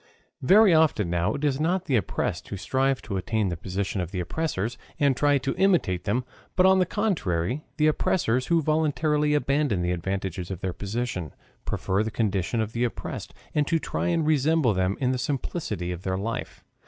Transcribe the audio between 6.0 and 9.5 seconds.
them, but on the contrary the oppressors who voluntarily